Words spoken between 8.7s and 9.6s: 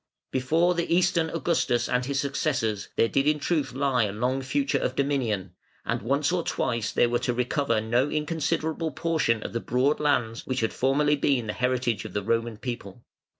portion of the